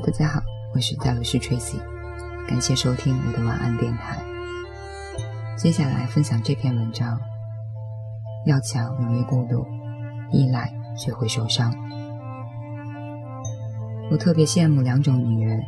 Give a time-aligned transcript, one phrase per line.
[0.00, 0.40] 大家好，
[0.74, 1.76] 我是戴维斯 Tracy，
[2.48, 4.16] 感谢收听我的晚安电台。
[5.54, 7.20] 接下来分享这篇文章：
[8.46, 9.66] 要强容易孤独，
[10.30, 11.70] 依赖却会受伤。
[14.10, 15.60] 我特别羡慕两种女人，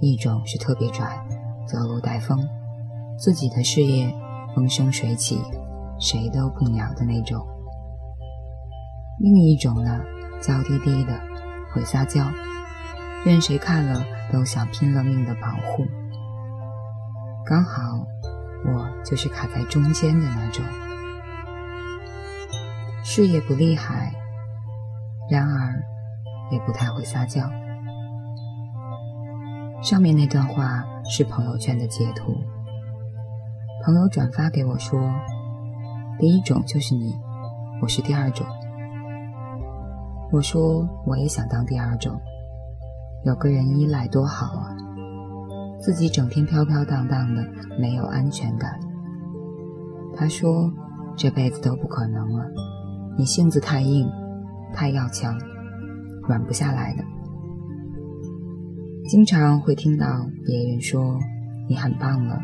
[0.00, 1.20] 一种是特别拽，
[1.66, 2.38] 走路带风，
[3.18, 4.14] 自己的事业
[4.54, 5.42] 风生水起，
[5.98, 7.40] 谁都不鸟的那种；
[9.18, 10.00] 另一种呢，
[10.40, 11.20] 娇滴滴的，
[11.74, 12.24] 会撒娇。
[13.22, 14.02] 任谁看了
[14.32, 15.84] 都想拼了命的保护，
[17.44, 18.06] 刚好
[18.64, 20.64] 我就是卡在中间的那种，
[23.04, 24.14] 事业不厉害，
[25.30, 25.82] 然而
[26.50, 27.42] 也不太会撒娇。
[29.82, 32.34] 上面那段话是朋友圈的截图，
[33.84, 34.98] 朋友转发给我说
[36.18, 37.14] ：“第一种就是你，
[37.82, 38.46] 我是第二种。”
[40.32, 42.18] 我说：“我也想当第二种。”
[43.22, 44.74] 有个人依赖多好啊！
[45.78, 47.46] 自己整天飘飘荡荡的，
[47.78, 48.80] 没有安全感。
[50.16, 50.72] 他说
[51.16, 52.46] ：“这辈子都不可能了，
[53.18, 54.08] 你性子太硬，
[54.72, 55.38] 太要强，
[56.26, 57.04] 软不下来的。”
[59.06, 61.18] 经常会听到别人说
[61.68, 62.40] ：“你很棒了，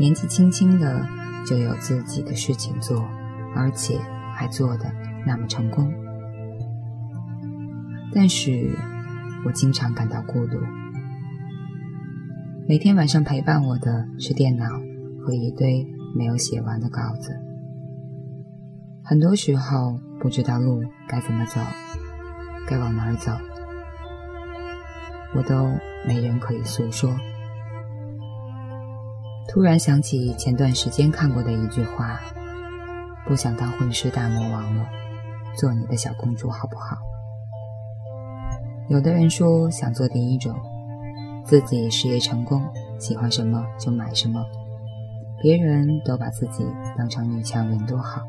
[0.00, 1.06] 年纪轻轻的
[1.46, 3.04] 就有自己的事情做，
[3.54, 3.98] 而且
[4.34, 4.92] 还做的
[5.24, 5.92] 那么成功。”
[8.12, 8.76] 但是。
[9.44, 10.58] 我经常感到孤独。
[12.68, 14.64] 每天晚上陪伴我的是电脑
[15.24, 15.84] 和一堆
[16.16, 17.36] 没有写完的稿子。
[19.04, 21.60] 很多时候不知道路该怎么走，
[22.68, 23.32] 该往哪儿走，
[25.34, 25.72] 我都
[26.06, 27.10] 没人可以诉说。
[29.48, 32.20] 突然想起前段时间看过的一句话
[33.26, 34.86] ：“不想当混世大魔王了，
[35.56, 36.96] 做你的小公主好不好？”
[38.88, 40.54] 有的人说想做第一种，
[41.44, 42.62] 自己事业成功，
[42.98, 44.44] 喜欢什么就买什么，
[45.40, 46.64] 别人都把自己
[46.98, 48.20] 当成女强人多好。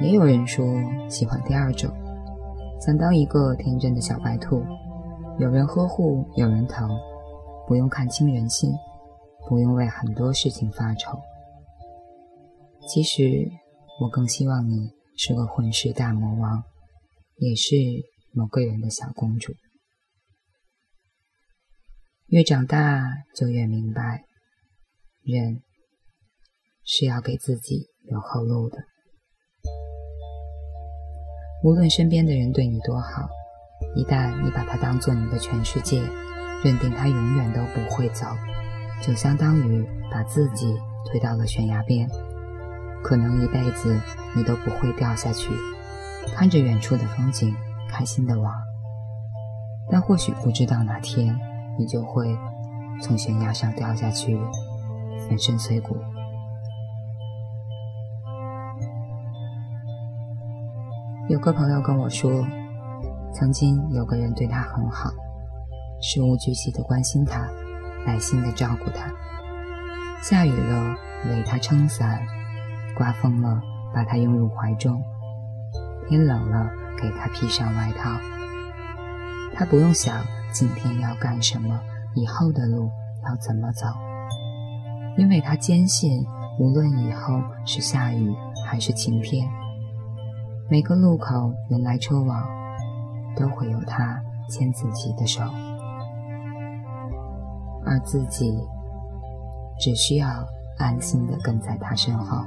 [0.00, 0.66] 也有人说
[1.08, 1.90] 喜欢第二种，
[2.80, 4.64] 想当一个天真的小白兔，
[5.38, 6.90] 有人呵护，有人疼，
[7.68, 8.72] 不用看清人心，
[9.48, 11.16] 不用为很多事情发愁。
[12.88, 13.48] 其实
[14.00, 16.64] 我更希望你是个混世大魔王，
[17.36, 17.76] 也是。
[18.34, 19.52] 某个人的小公主，
[22.28, 24.24] 越长大就越明白，
[25.22, 25.62] 人
[26.82, 28.78] 是要给自己留后路的。
[31.62, 33.28] 无论身边的人对你多好，
[33.94, 36.00] 一旦你把他当做你的全世界，
[36.64, 38.24] 认定他永远都不会走，
[39.02, 40.74] 就相当于把自己
[41.10, 42.08] 推到了悬崖边，
[43.04, 44.00] 可能一辈子
[44.34, 45.50] 你都不会掉下去，
[46.34, 47.54] 看着远处的风景。
[47.92, 48.50] 开心的往，
[49.90, 51.38] 但或许不知道哪天
[51.78, 52.34] 你就会
[53.02, 54.40] 从悬崖上掉下去，
[55.28, 55.94] 粉身碎骨。
[61.28, 62.30] 有个朋友跟我说，
[63.34, 65.10] 曾经有个人对他很好，
[66.00, 67.46] 事无巨细的关心他，
[68.06, 69.12] 耐心的照顾他。
[70.22, 70.96] 下雨了，
[71.28, 72.18] 为他撑伞；
[72.96, 73.60] 刮风了，
[73.94, 74.96] 把他拥入怀中；
[76.08, 76.81] 天冷了。
[77.00, 78.10] 给他披上外套，
[79.54, 80.22] 他不用想
[80.52, 81.80] 今天要干什么，
[82.14, 82.88] 以后的路
[83.24, 83.86] 要怎么走，
[85.16, 86.24] 因为他坚信，
[86.58, 88.32] 无论以后是下雨
[88.66, 89.48] 还是晴天，
[90.70, 92.46] 每个路口人来车往，
[93.36, 95.42] 都会有他牵自己的手，
[97.84, 98.52] 而自己
[99.80, 100.28] 只需要
[100.78, 102.44] 安心的跟在他身后。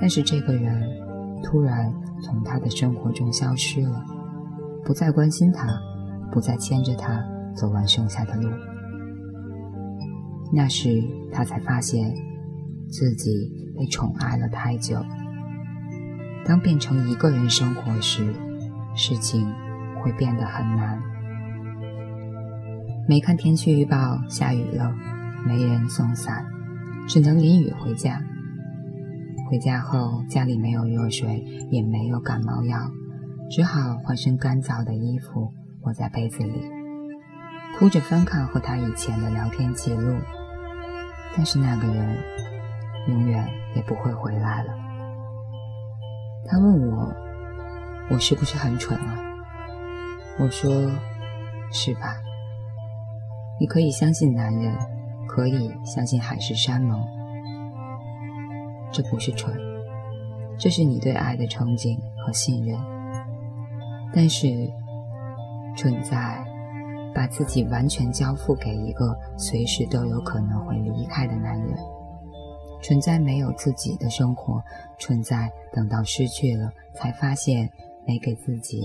[0.00, 1.11] 但是这个人。
[1.42, 1.92] 突然
[2.22, 4.04] 从他的生活中消失了，
[4.84, 5.66] 不再关心他，
[6.30, 7.22] 不再牵着他
[7.54, 8.48] 走完剩下的路。
[10.52, 11.02] 那时
[11.32, 12.14] 他才发现，
[12.88, 14.96] 自己被宠爱了太久。
[16.44, 18.34] 当变成一个人生活时，
[18.94, 19.46] 事情
[20.02, 21.00] 会变得很难。
[23.08, 24.92] 没看天气预报，下雨了，
[25.46, 26.44] 没人送伞，
[27.08, 28.22] 只能淋雨回家。
[29.52, 32.90] 回家后，家里没有热水，也没有感冒药，
[33.50, 35.52] 只好换身干燥的衣服
[35.82, 36.62] 窝在被子里，
[37.76, 40.16] 哭着翻看和他以前的聊天记录。
[41.36, 42.16] 但是那个人
[43.08, 43.46] 永远
[43.76, 44.72] 也不会回来了。
[46.46, 47.14] 他问我
[48.08, 49.18] ：“我是不是很蠢啊？”
[50.40, 50.90] 我说
[51.70, 52.16] ：“是吧？
[53.60, 54.74] 你可以相信男人，
[55.28, 57.06] 可以相信海誓山盟。”
[58.92, 59.52] 这不是蠢，
[60.58, 62.78] 这是你对爱的憧憬和信任。
[64.14, 64.46] 但是，
[65.76, 66.44] 蠢在
[67.14, 71.74] 把自己完全交付给一个随时都有可能会离开的男人，
[72.82, 74.62] 蠢在没有自己的生活，
[74.98, 77.70] 蠢在等到失去了才发现
[78.06, 78.82] 没给自己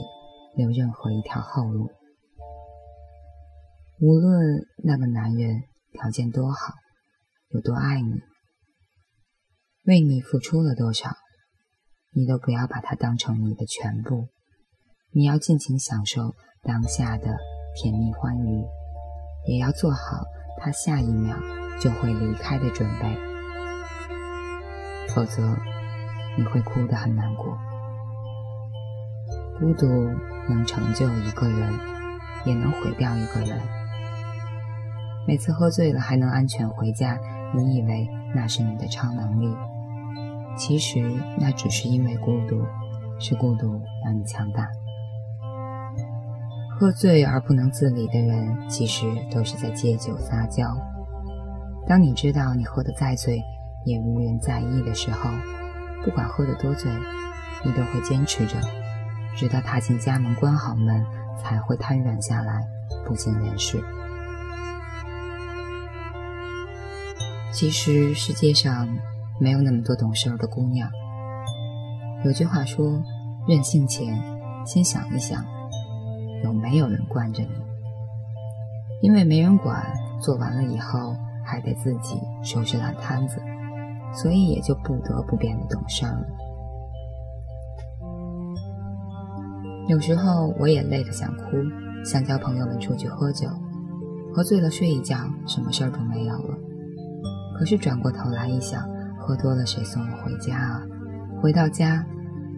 [0.55, 1.89] 留任何一条后路。
[3.99, 6.73] 无论那个男人条件多好，
[7.49, 8.13] 有多爱你，
[9.87, 11.15] 为你付出了多少，
[12.11, 14.27] 你都不要把它当成你的全部。
[15.13, 17.37] 你要尽情享受当下的
[17.73, 18.65] 甜蜜欢愉，
[19.47, 20.25] 也要做好
[20.59, 21.37] 他下一秒
[21.79, 23.17] 就会离开的准备，
[25.15, 25.55] 否则
[26.37, 27.57] 你会哭得很难过。
[29.57, 29.87] 孤独
[30.49, 31.73] 能成就一个人，
[32.45, 33.57] 也能毁掉一个人。
[35.25, 37.17] 每次喝醉了还能安全回家，
[37.55, 38.05] 你以为
[38.35, 39.55] 那是你的超能力，
[40.57, 40.99] 其实
[41.37, 42.65] 那只是因为孤独，
[43.19, 44.67] 是孤独让你强大。
[46.79, 50.65] 喝醉而不能自理的人，其实都是在借酒撒娇。
[51.87, 53.41] 当你知道你喝得再醉
[53.85, 55.29] 也无人在意的时候，
[56.03, 56.91] 不管喝得多醉，
[57.63, 58.59] 你都会坚持着，
[59.35, 61.05] 直到踏进家门关好门，
[61.41, 62.61] 才会瘫软下来，
[63.07, 63.83] 不省人事。
[67.51, 68.87] 其实世界上
[69.39, 70.89] 没有那么多懂事的姑娘。
[72.25, 73.01] 有句话说
[73.47, 74.17] ：“任性前，
[74.65, 75.43] 先想一想。”
[76.43, 77.49] 有没有人惯着你？
[79.01, 79.83] 因为没人管，
[80.21, 83.41] 做完了以后还得自己收拾烂摊子，
[84.13, 86.25] 所以也就不得不变得懂事了。
[89.87, 91.43] 有时候我也累得想哭，
[92.03, 93.47] 想叫朋友们出去喝酒，
[94.33, 95.17] 喝醉了睡一觉，
[95.47, 96.57] 什么事儿都没有了。
[97.57, 98.87] 可是转过头来一想，
[99.27, 100.81] 喝多了谁送我回家啊？
[101.41, 102.05] 回到家，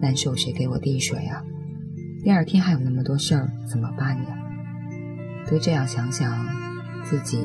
[0.00, 1.42] 难受谁给我递水啊？
[2.22, 4.38] 第二天还有那么多事儿，怎么办呀？
[5.48, 6.32] 多这样想想，
[7.02, 7.44] 自己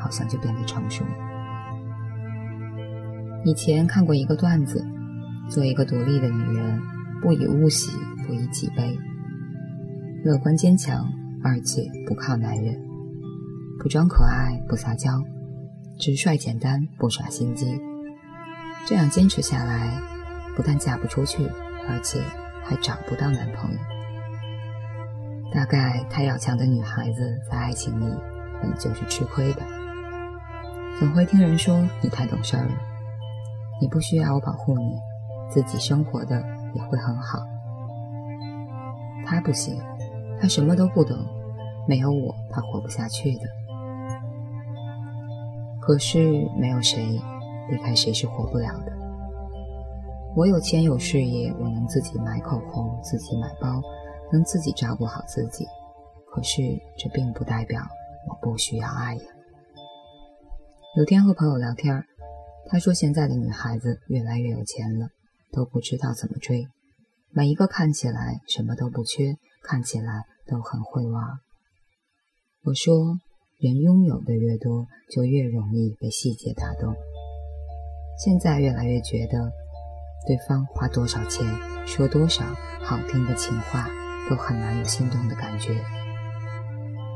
[0.00, 1.10] 好像就变得成熟了。
[3.44, 4.84] 以前看过一个段子：
[5.48, 6.82] 做一个独立的女人，
[7.22, 7.92] 不以物喜，
[8.26, 8.98] 不以己悲，
[10.24, 11.08] 乐观坚强，
[11.44, 12.76] 而且不靠男人，
[13.78, 15.22] 不装可爱，不撒娇，
[16.00, 17.80] 直率简单，不耍心机。
[18.86, 20.00] 这样坚持下来，
[20.54, 21.44] 不但嫁不出去，
[21.88, 22.22] 而且
[22.64, 23.78] 还找不到男朋友。
[25.52, 28.14] 大概太要强的女孩子在爱情里
[28.62, 29.62] 本就是吃亏的，
[31.00, 32.72] 总会听人说你太懂事儿了，
[33.80, 34.96] 你不需要我保护你，
[35.50, 36.40] 自己生活的
[36.74, 37.40] 也会很好。
[39.24, 39.76] 他不行，
[40.40, 41.16] 他什么都不懂，
[41.88, 43.40] 没有我他活不下去的。
[45.80, 47.20] 可是没有谁
[47.70, 48.92] 离开谁是活不了的。
[50.36, 53.82] 我有钱有事业，我能自己买口红，自己买包。
[54.32, 55.64] 能自己照顾好自己，
[56.32, 56.60] 可是
[56.98, 57.80] 这并不代表
[58.28, 59.22] 我不需要爱呀。
[60.96, 62.04] 有天和朋友聊天，
[62.68, 65.10] 他说现在的女孩子越来越有钱了，
[65.52, 66.66] 都不知道怎么追。
[67.30, 71.22] 每一个看起来什么都不缺，看起来都很会玩。
[72.64, 73.20] 我说，
[73.60, 76.96] 人拥有的越多，就越容易被细节打动。
[78.16, 79.52] 现在越来越觉得，
[80.26, 81.46] 对方花多少钱，
[81.86, 82.44] 说多少
[82.82, 83.88] 好听的情话。
[84.28, 85.80] 都很难有心动的感觉，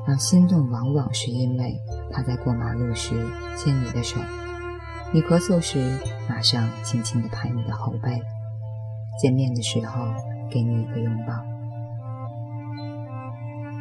[0.06, 1.76] 而心动往往是因为
[2.12, 3.10] 他在过马路时
[3.56, 4.20] 牵你的手，
[5.12, 8.22] 你咳嗽时马上轻轻地拍你的后背，
[9.20, 10.06] 见面的时候
[10.48, 11.34] 给你一个拥抱。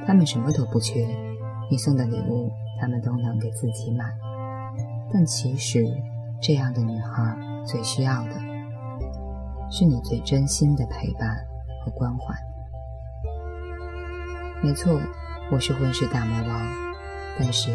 [0.07, 1.07] 他们什么都不缺，
[1.69, 4.05] 你送的礼物他们都能给自己买，
[5.13, 5.85] 但其实
[6.41, 8.31] 这样的女孩最需要的
[9.69, 11.37] 是你最真心的陪伴
[11.83, 12.33] 和关怀。
[14.63, 14.99] 没错，
[15.51, 16.67] 我是混世大魔王，
[17.37, 17.71] 但是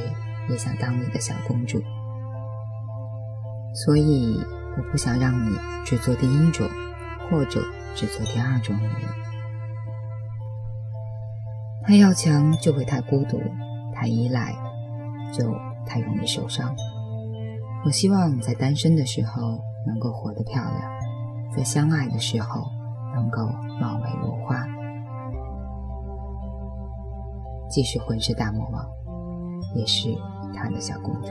[0.48, 1.78] 也想当你的小公主，
[3.74, 4.40] 所以
[4.76, 6.66] 我不想让你只做第一种，
[7.30, 7.62] 或者
[7.94, 9.08] 只做第二种女人。
[11.86, 13.40] 太要强就会太孤独，
[13.94, 14.54] 太依赖
[15.32, 15.54] 就
[15.86, 16.74] 太容易受伤。
[17.84, 22.62] 我希望在单身的时候能够活得漂亮，在相爱的时候
[23.14, 23.46] 能够
[23.78, 24.66] 貌美如花。
[27.68, 28.86] 既是混世大魔王，
[29.74, 30.08] 也是
[30.54, 31.28] 他的小公主。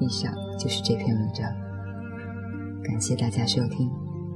[0.00, 1.48] 以上就是这篇文章，
[2.82, 3.88] 感谢大家收听，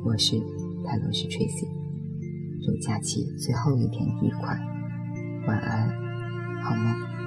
[0.04, 0.38] 我是
[0.84, 1.66] 泰罗斯 Tracy，
[2.74, 4.58] 假期最后一天愉快，
[5.46, 5.88] 晚安，
[6.62, 7.25] 好梦。